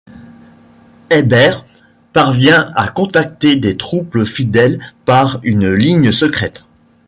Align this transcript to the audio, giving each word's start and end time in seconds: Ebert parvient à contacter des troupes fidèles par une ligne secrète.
Ebert 1.11 1.63
parvient 2.11 2.73
à 2.75 2.87
contacter 2.87 3.55
des 3.55 3.77
troupes 3.77 4.23
fidèles 4.23 4.79
par 5.05 5.39
une 5.43 5.71
ligne 5.71 6.11
secrète. 6.11 6.63